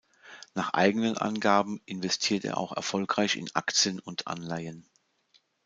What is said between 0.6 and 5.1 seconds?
eigenen Angaben investiert er auch erfolgreich in Aktien und Anleihen.